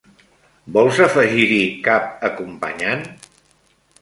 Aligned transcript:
Vols 0.77 1.01
afegir-hi 1.07 1.59
cap 1.89 2.27
acompanyant? 2.31 3.05